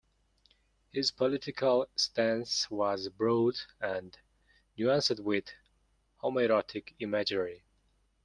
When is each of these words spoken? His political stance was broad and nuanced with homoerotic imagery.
His 0.91 1.11
political 1.11 1.87
stance 1.95 2.71
was 2.71 3.07
broad 3.09 3.53
and 3.79 4.17
nuanced 4.75 5.19
with 5.19 5.51
homoerotic 6.23 6.95
imagery. 6.97 7.61